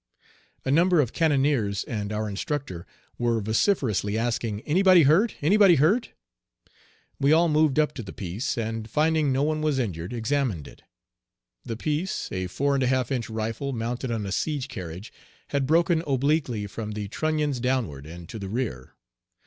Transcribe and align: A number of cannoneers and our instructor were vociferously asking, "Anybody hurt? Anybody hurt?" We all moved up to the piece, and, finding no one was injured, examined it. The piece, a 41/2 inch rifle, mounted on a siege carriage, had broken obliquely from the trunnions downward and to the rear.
A 0.65 0.71
number 0.71 0.99
of 0.99 1.13
cannoneers 1.13 1.83
and 1.83 2.11
our 2.11 2.27
instructor 2.27 2.87
were 3.19 3.39
vociferously 3.39 4.17
asking, 4.17 4.61
"Anybody 4.61 5.03
hurt? 5.03 5.35
Anybody 5.43 5.75
hurt?" 5.75 6.09
We 7.19 7.31
all 7.31 7.47
moved 7.47 7.77
up 7.77 7.93
to 7.93 8.01
the 8.01 8.11
piece, 8.11 8.57
and, 8.57 8.89
finding 8.89 9.31
no 9.31 9.43
one 9.43 9.61
was 9.61 9.77
injured, 9.77 10.11
examined 10.11 10.67
it. 10.67 10.81
The 11.63 11.77
piece, 11.77 12.29
a 12.31 12.47
41/2 12.47 13.11
inch 13.11 13.29
rifle, 13.29 13.73
mounted 13.73 14.09
on 14.09 14.25
a 14.25 14.31
siege 14.31 14.69
carriage, 14.69 15.13
had 15.49 15.67
broken 15.67 16.01
obliquely 16.07 16.65
from 16.65 16.93
the 16.93 17.07
trunnions 17.07 17.59
downward 17.59 18.07
and 18.07 18.27
to 18.29 18.39
the 18.39 18.49
rear. 18.49 18.95